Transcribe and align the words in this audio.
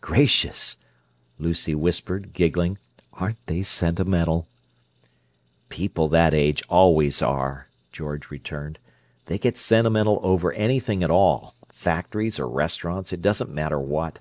"Gracious!" 0.00 0.78
Lucy 1.38 1.72
whispered, 1.72 2.32
giggling. 2.32 2.76
"Aren't 3.12 3.46
they 3.46 3.62
sentimental" 3.62 4.48
"People 5.68 6.08
that 6.08 6.34
age 6.34 6.60
always 6.68 7.22
are," 7.22 7.68
George 7.92 8.28
returned. 8.28 8.80
"They 9.26 9.38
get 9.38 9.56
sentimental 9.56 10.18
over 10.24 10.52
anything 10.54 11.04
at 11.04 11.10
all. 11.12 11.54
Factories 11.68 12.40
or 12.40 12.48
restaurants, 12.48 13.12
it 13.12 13.22
doesn't 13.22 13.54
matter 13.54 13.78
what!" 13.78 14.18